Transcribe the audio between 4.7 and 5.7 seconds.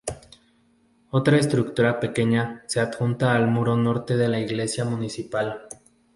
principal.